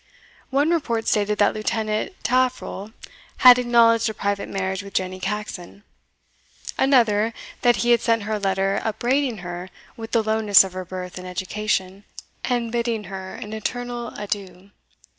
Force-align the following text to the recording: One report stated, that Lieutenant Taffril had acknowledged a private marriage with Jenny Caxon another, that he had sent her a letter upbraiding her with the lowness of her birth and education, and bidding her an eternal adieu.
One 0.49 0.71
report 0.71 1.07
stated, 1.07 1.37
that 1.37 1.53
Lieutenant 1.53 2.13
Taffril 2.23 2.91
had 3.45 3.59
acknowledged 3.59 4.09
a 4.09 4.15
private 4.15 4.49
marriage 4.49 4.81
with 4.81 4.95
Jenny 4.95 5.19
Caxon 5.19 5.83
another, 6.75 7.35
that 7.61 7.75
he 7.85 7.91
had 7.91 8.01
sent 8.01 8.23
her 8.23 8.33
a 8.33 8.39
letter 8.39 8.81
upbraiding 8.83 9.41
her 9.45 9.69
with 9.95 10.09
the 10.09 10.23
lowness 10.23 10.63
of 10.63 10.73
her 10.73 10.85
birth 10.85 11.19
and 11.19 11.27
education, 11.27 12.03
and 12.43 12.71
bidding 12.71 13.03
her 13.13 13.35
an 13.35 13.53
eternal 13.53 14.07
adieu. 14.17 14.71